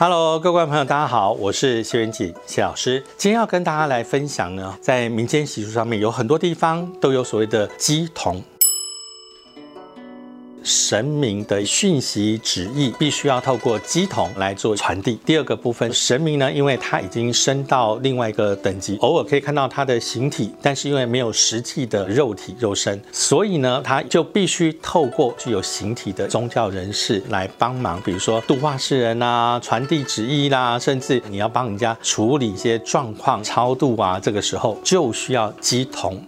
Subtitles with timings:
[0.00, 3.02] Hello，各位朋友，大家好，我是谢元锦谢老师。
[3.16, 8.40] 今天要跟大家来分享呢，在民间习俗上面有很多地方都有所谓的鸡同。
[10.68, 15.18] 神明的讯息旨意必须要透过机筒来做传递。
[15.24, 36.22] 第二个部分，神明呢，因为他已经升到另外一个等级，偶尔可以看到他的形体，但是因为没有实际的肉体肉身，所以呢，他就必须透过具有形体的宗教人士来帮忙，比如说度化世人啊，传递旨意啦，甚至你要帮人家处理一些状况、超度啊，这个时候就需要机筒。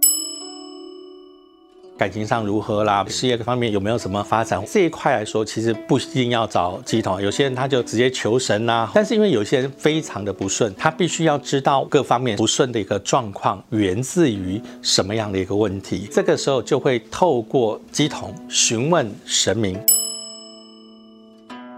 [2.00, 3.04] 感情上如何啦？
[3.10, 4.58] 事业方面有没有什么发展？
[4.66, 8.90] 这一块来说，其实不一定要找鸡桶，有些人他就直接求神啦。
[8.94, 19.78] 但是因为有些人非常的不顺，他必须要知道各方面不顺的一个状况源自于什么样的一个问题，这个时候就会透过鸡桶询问神明，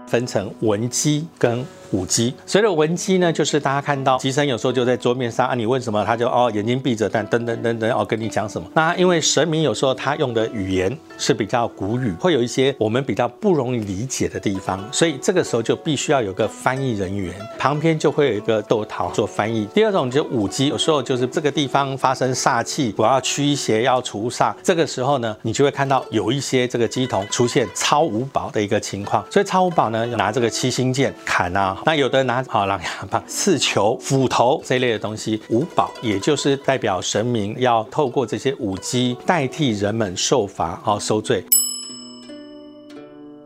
[0.07, 1.65] 分成文鸡跟。
[1.93, 8.67] 五鸡，所以的文鸡呢，就是大家看到鸡神有时候就在桌面上啊，你问什么，他就哦眼睛闭着，但噔噔噔噔哦跟你讲什么。
[8.73, 19.67] 那因为神明有时候他用的语言是比较古语，会有一些我们比较不容易理解的地方，所以这个时候就必须要有个翻译人员，旁边就会有一个豆桃做翻译。
[19.67, 31.77] 第二种就五鸡，有时候就是这个地方发生煞气，我要驱邪要除煞，这个时候呢，你就会看到有一些这个鸡童出现超五宝的一个情况，所以超五宝呢拿这个七星剑砍啊。
[31.85, 41.43] 那有的拿好狼牙棒、 刺球、斧头这类的东西，五宝也就是代表神明要透过这些武机代替人们受罚、好受罪。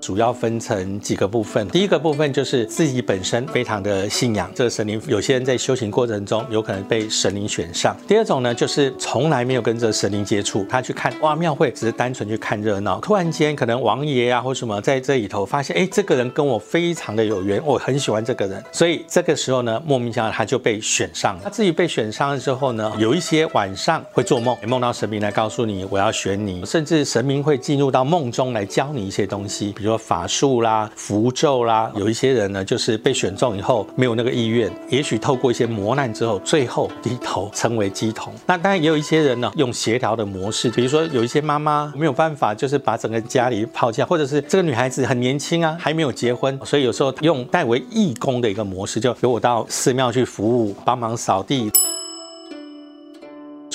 [0.08, 7.94] 主要分成几个部分，第一个部分就是自己本身非常的信仰这个神灵，有些人在修行过程中有可能被神灵选上。
[8.08, 21.42] 第二种呢，就是从来没有跟这神灵接触，他去看哇庙会，只是单纯去看热闹，突然间可能王爷啊或什么在这里头发现，哎，这个人跟我非常的有缘，我很喜欢这个人，所以这个时候呢，莫名其妙他就被选上了。
[21.44, 38.34] 他自己被选上了之后呢，有一些晚上会做梦，梦到神明来告诉你我要选你，甚至神明会进入到梦中来教你一些东西，比如法术啦、符咒啦，有一些人呢，就是被选中以后没有那个意愿，也许透过一些磨难之后，最后低头成为鸡童。
[38.46, 51.72] 那当然也有一些人呢，用协调的模式，比如说有一些妈妈没有办法，就是把整个家里抛下，或者是这个女孩子很年轻啊，还没有结婚，所以有时候用代为义工的一个模式，就由我到寺庙去服务，帮忙扫地。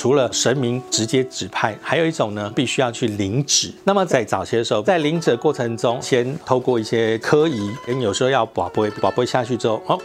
[0.02, 3.72] 除了神明直接指派，还有一种呢，必须要去领旨。
[3.84, 7.70] 那么在早些的时候，在领旨过程中，先透过一些科仪，
[8.00, 9.96] 有时候要把杯，把杯下去之后，哦。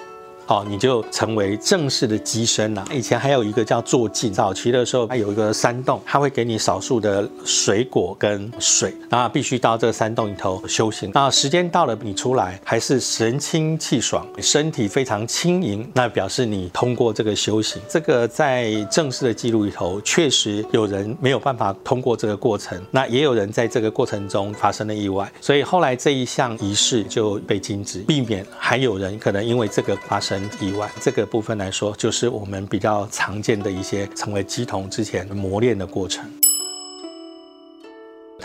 [0.48, 2.86] 好，你就成为正式的机身了。
[2.90, 11.12] 以前还有一个叫坐镜，早期的时候它有一个山洞，它会给你少数的水果跟水，那必须到这个山洞里头修行。
[11.14, 17.82] 那时间到了，你出来还是神清气爽，身体非常轻盈，那表示你通过这个修行。
[17.90, 30.37] 这个在正式的记录里头，确实有人没有办法通过这个过程，那也有人在这个过程中发生了意外，所以后来这一项仪式就被禁止，避免还有人可能因为这个发生。
[30.60, 36.26] 以外，这个部分来说，就是我们比较常见的一些成为鸡童之前磨练的过程。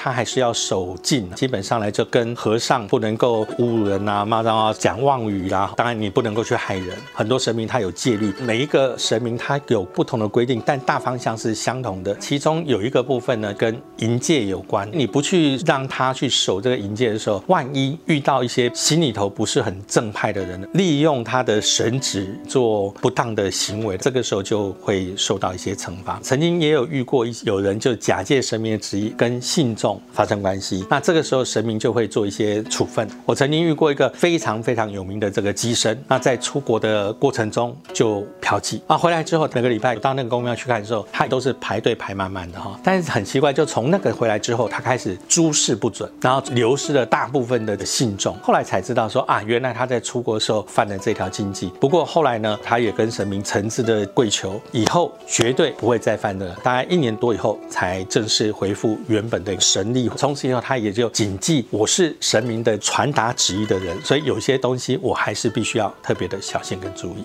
[0.04, 5.72] 他还是要守禁，基本上来就跟和尚不能够侮辱人呐、骂脏话、讲妄语啦。
[5.76, 6.88] 当然你不能够去害人。
[7.14, 12.12] 很多神明他有戒律，每一个神明他有不同的规定，但大方向是相同的。
[12.16, 14.90] 其中有一个部分呢，跟淫戒有关。
[14.92, 26.19] 你不去让他去守这个淫戒的时候，万一遇到一些心里头不是很正派的人，利用他的神职做不当的行为，这个时候就会受到一些惩罚。
[26.24, 29.91] 曾经也有遇过一有人就假借神明的旨意跟信众。
[30.12, 33.08] 发生关系，那这个时候神明就会做一些处分。
[33.25, 42.78] 我曾经遇过一个非常非常有名的这个机身，那在出国的过程中就嫖妓啊，回来之后每个礼拜到那个公庙去看的时候，他都是排队排满满的哈。
[42.82, 48.37] 但是很奇怪，就从那个回来之后，他开始诸事不准，然后流失了大部分的信众。
[48.43, 51.69] 后来才知道说啊，原来他在出国的时候犯了这条禁忌。
[51.81, 56.49] 不过后来呢，他也跟神明诚挚的跪求，以后绝对不会再犯的。
[56.62, 59.81] 大概一年多以后，才正式恢复原本的神。
[59.94, 67.25] 力从此以后，他也就谨记我是神明的传达旨意的人，所以有些东西我还是必须要特别的小心跟注意。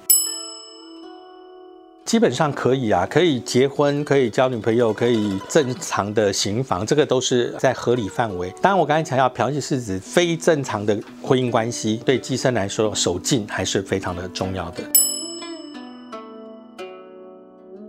[2.06, 8.50] 基本上可以啊，可以结婚，可以交女朋友，可以正常的行房，这个都是在合理范围。
[8.62, 14.84] 当然，我刚才强调，嫖妓是指非正常的婚姻关系，对机身来说，守禁还是非常的重要的。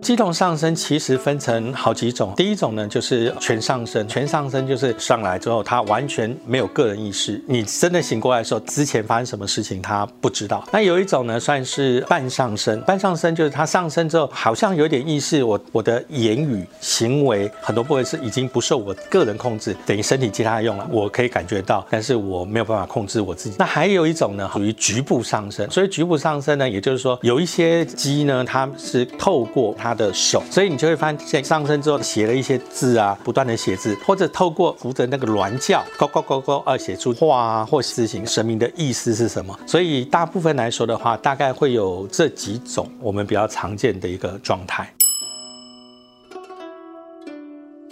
[0.09, 10.67] 鸡同上升其实分成好几种，第一种呢就是全上升，全上升就是上来之后他完全没有个人意识，你真的醒过来的时候，之前发生什么事情他不知道。
[10.73, 23.57] 那有一种呢算是半上升，半上升就是他上升之后好像有点意识，我我的言语行为很多部分是已经不受我个人控制，等于身体其他用了，我可以感觉到，但是我没有办法控制我自己。
[23.59, 39.59] 那还有一种呢属于局部上升，所以局部上升呢，也就是说有一些肌呢，它是透过它的手，所以你就会发现上身之后写了一些字啊，不断的写字，或者透过扶着那个鸾叫，勾勾勾勾啊，写出话啊或事情，神明的意思是什么？
[39.67, 44.91] 所以大部分来说的话，大概会有这几种我们比较常见的一个状态。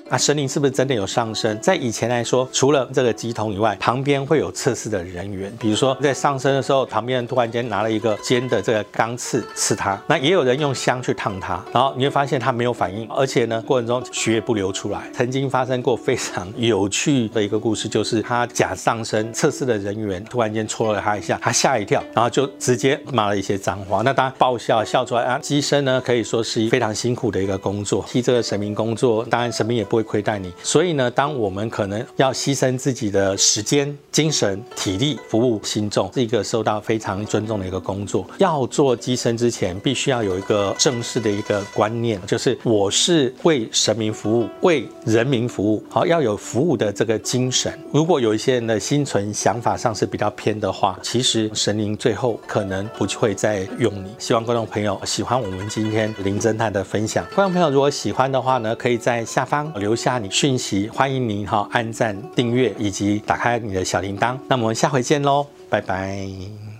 [0.08, 1.58] 那神灵是不是真的有上身？
[1.60, 15.10] 在以前来说，除了这个鸡童以外，旁边会有测试的人员，比如说在上身的时候，旁边人突然间拿了一个尖的这个钢刺刺他，那也有人用香去烫他，然后你会发现他没有反应，而且呢过程中血不流出来。
[15.12, 24.02] 曾经发生过非常有趣的一个故事，就是他假上身测试的人员突然间戳了他一下，他吓一跳，然后就直接骂了一些脏话。
[24.04, 29.95] 那当然爆笑笑出来啊，鸡身呢可以说是非常辛苦的一个工作，替这个神明工作，当然神明也不。
[29.96, 38.26] 会亏待你，所以呢，当我们可能要牺牲自己的时间、精神、体力服务心众，是一个受到非常尊重的一个工作。
[38.38, 47.72] 要做机身之前，必须要有一个正式的一个观念，就是我是为神明服务、为人民服务，好要有服务的这个精神。
[47.92, 54.14] 如果有一些人的心存想法上是比较偏的话，其实神灵最后可能不会再用你。
[54.18, 57.24] 希望观众朋友喜欢我们今天林侦探的分享。
[57.34, 59.72] 观众朋友如果喜欢的话呢，可以在下方。
[59.86, 64.36] 留下你讯息，欢迎您哈按赞、订阅以及打开你的小铃铛。
[64.48, 66.75] 那我们下回见喽，拜拜。